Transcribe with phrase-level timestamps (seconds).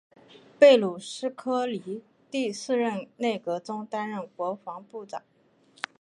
[0.15, 0.19] 在
[0.57, 2.01] 贝鲁斯柯尼
[2.31, 5.21] 第四任内阁中担任国防部长。